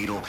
needle, 0.00 0.22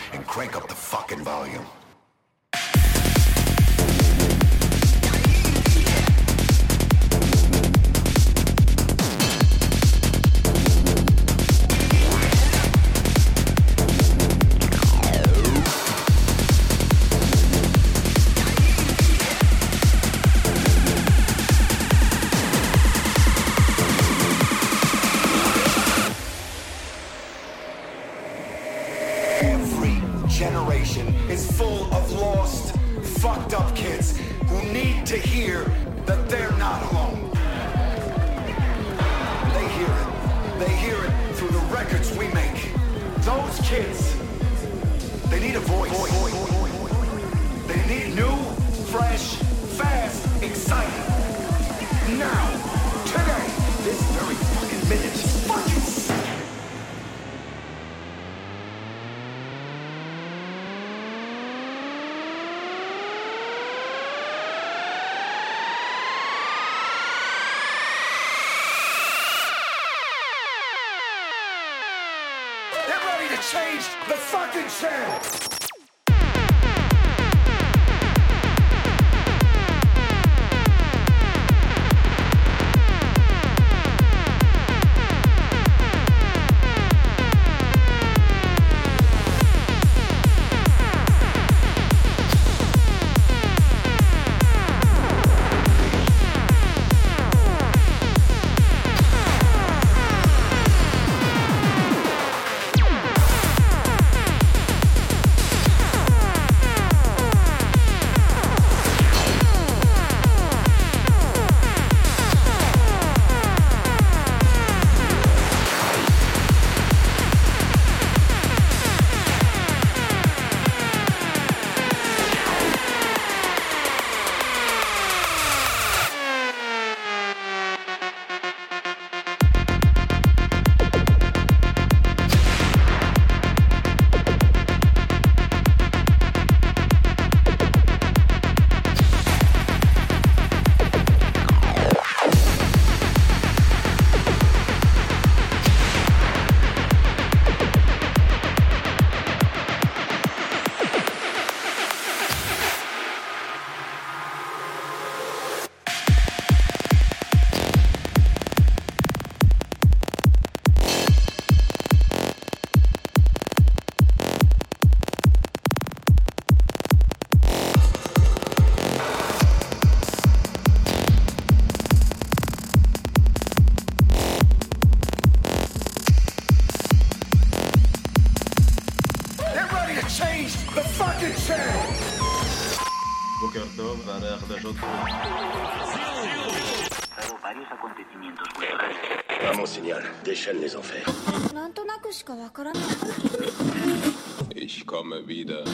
Ich 194.56 194.86
komme 194.86 195.28
wieder. 195.28 195.66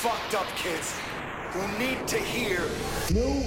Fucked 0.00 0.34
up 0.34 0.46
kids. 0.56 0.94
Who 1.52 1.60
need 1.78 2.08
to 2.08 2.16
hear. 2.16 2.60
New, 3.12 3.44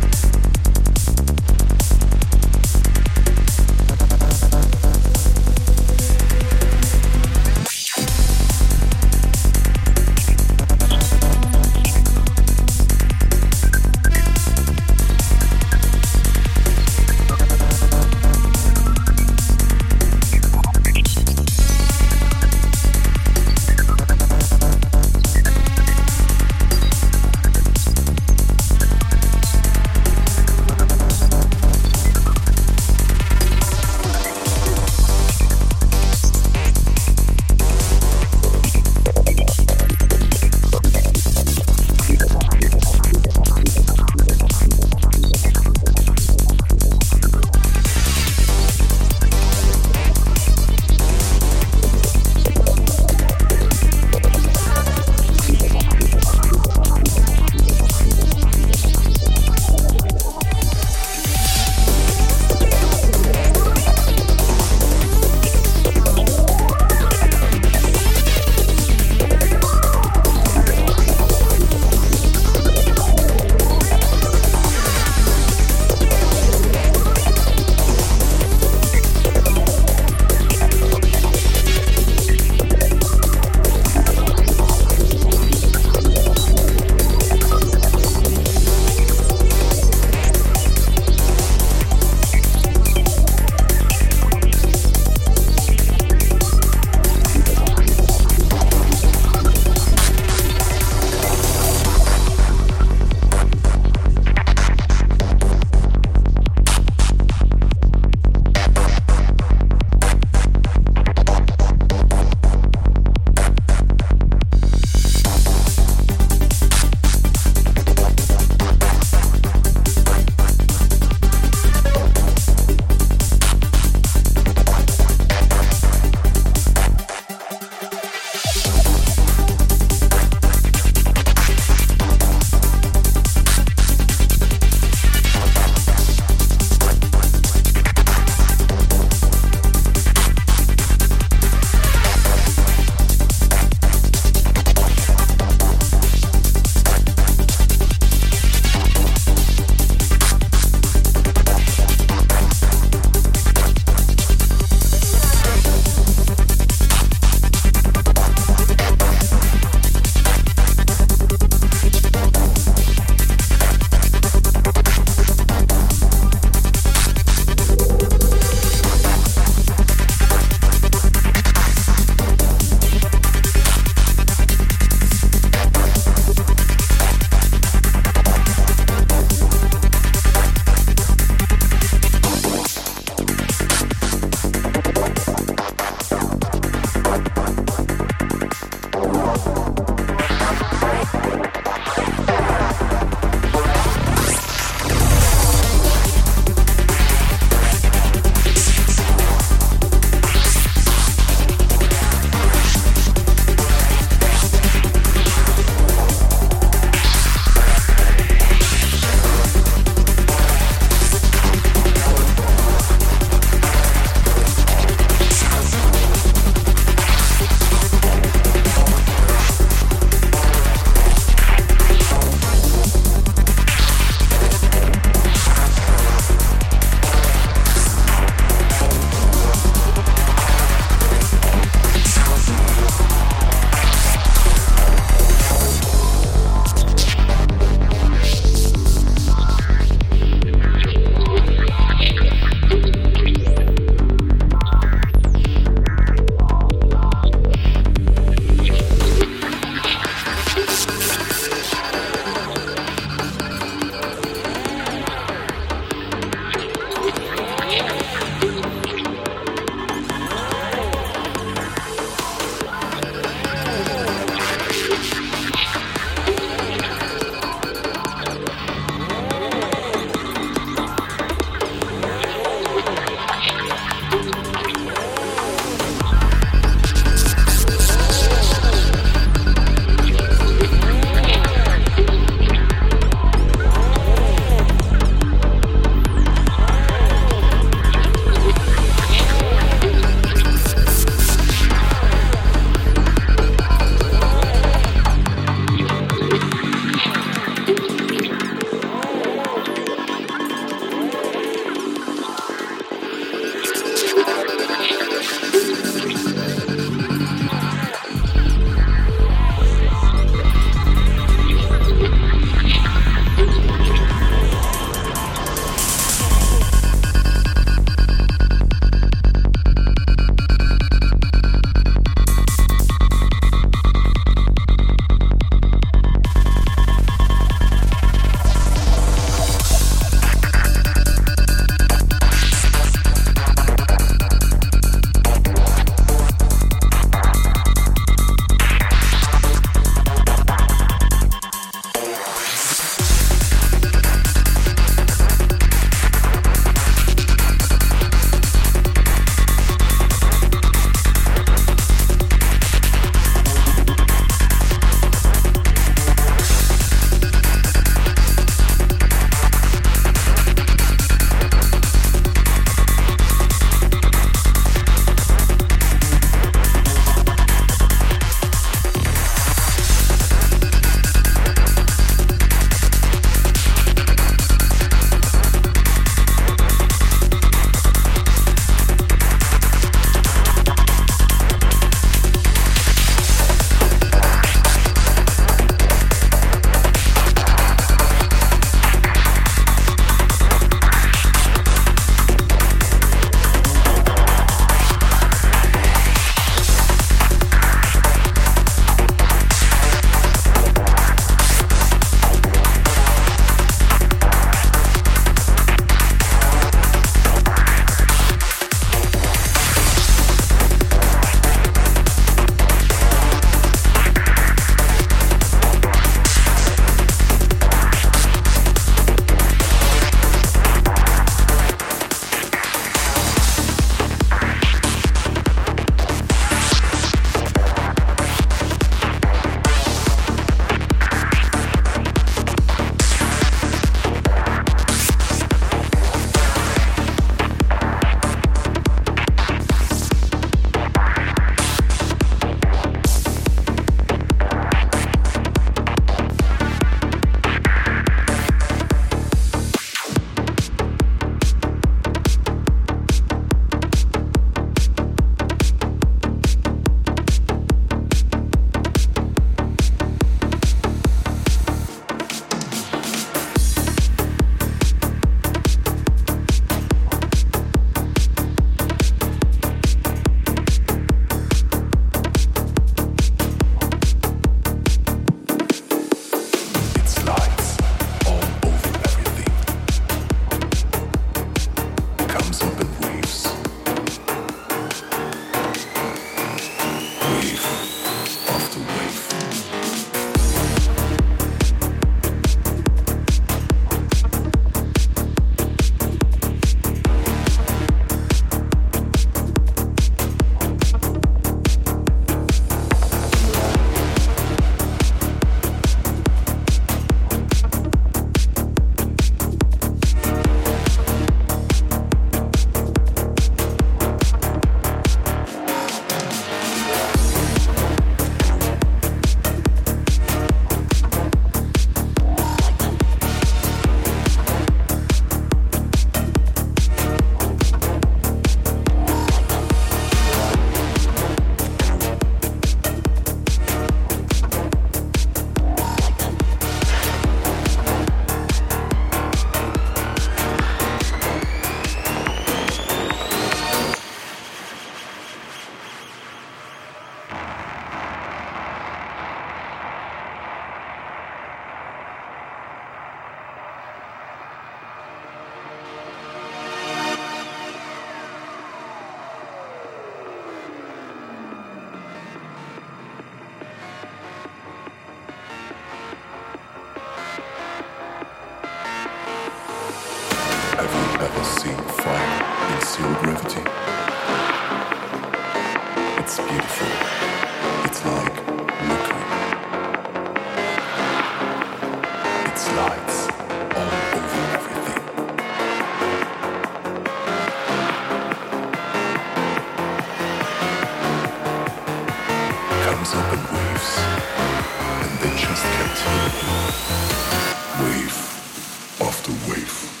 people. 599.65 600.00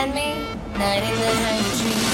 and 0.00 0.14
me, 0.14 0.32
night 0.78 1.02
in 1.02 1.14
the 1.20 1.34
night 1.42 1.78
dream. 1.78 2.09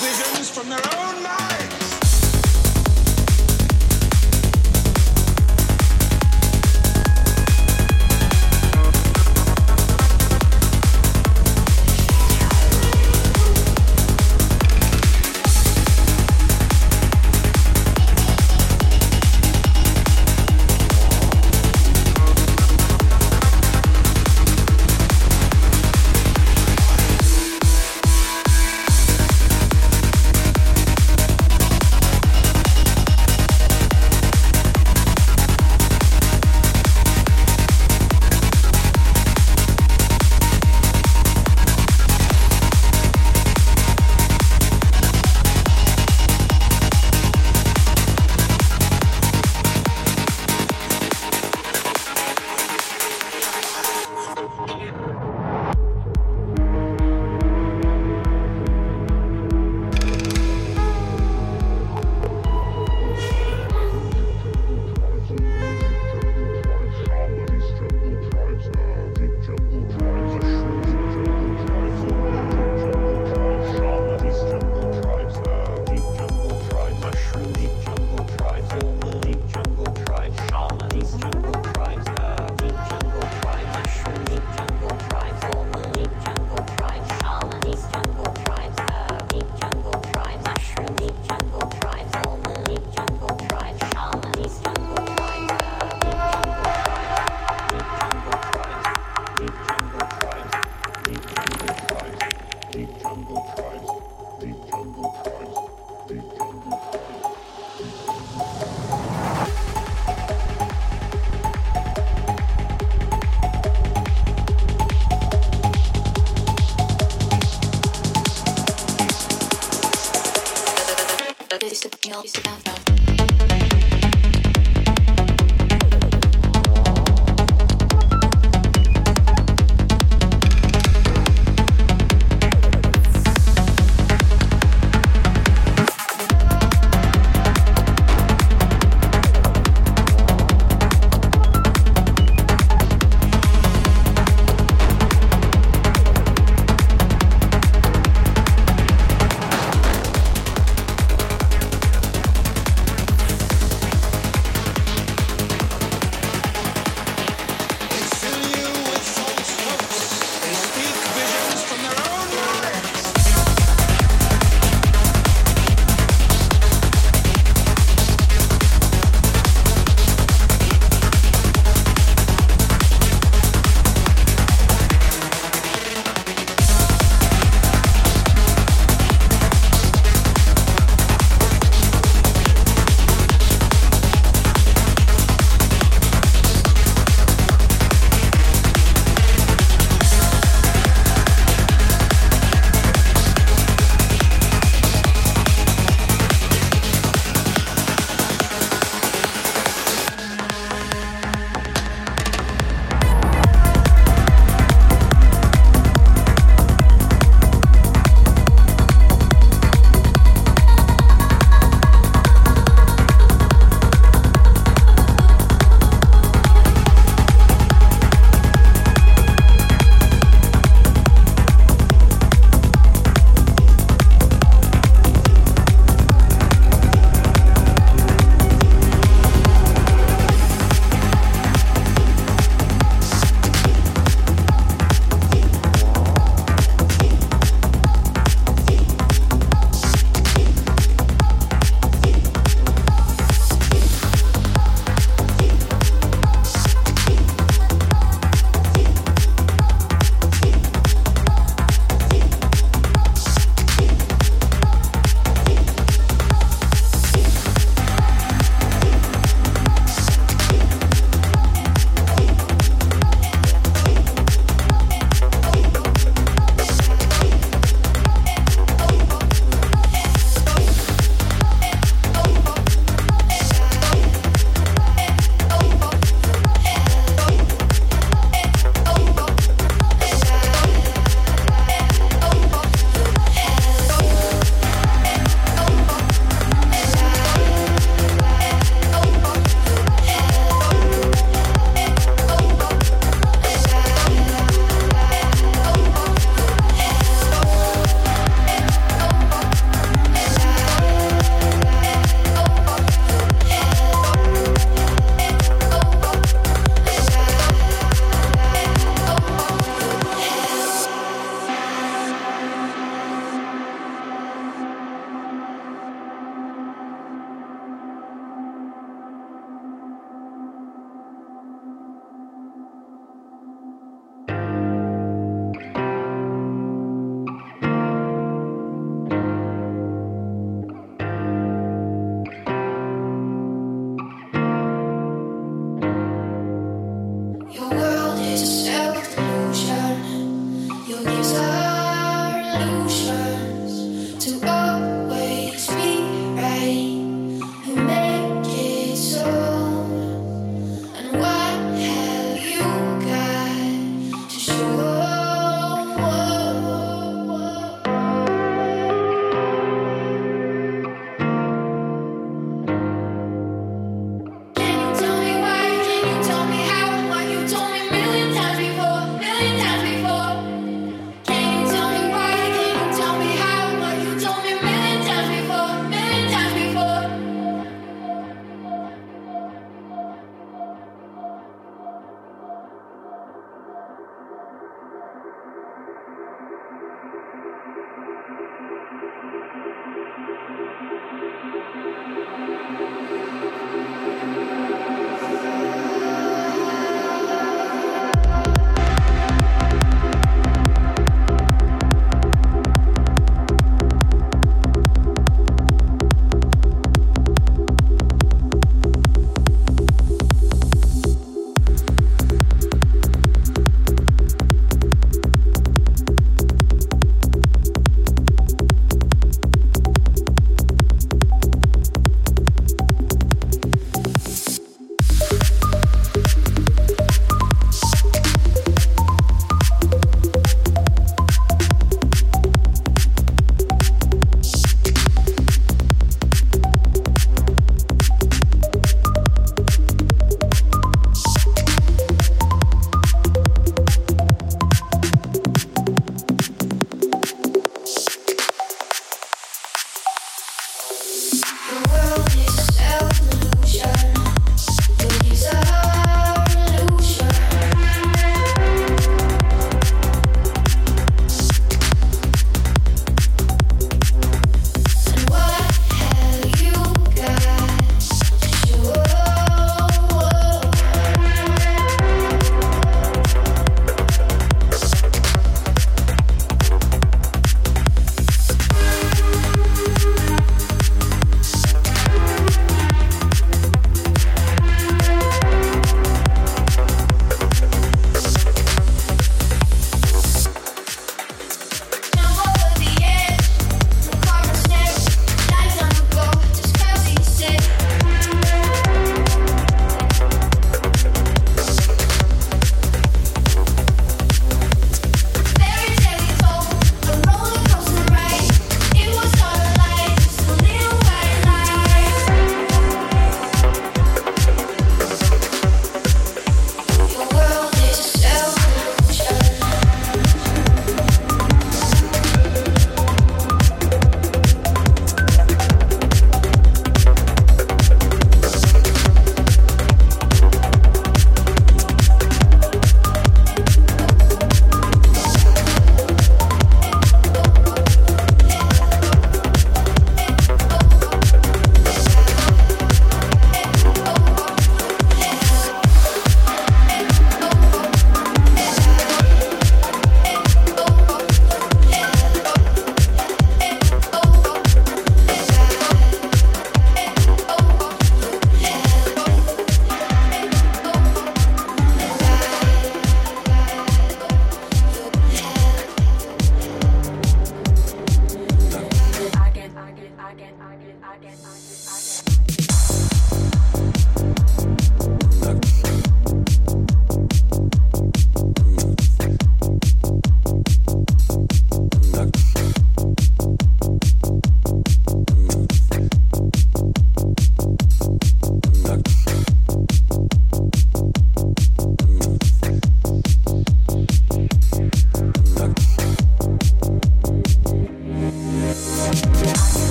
visions 0.00 0.50
from 0.50 0.68
their 0.68 0.80
own 0.96 1.22
minds. 1.22 1.67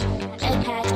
Okay. 0.00 0.87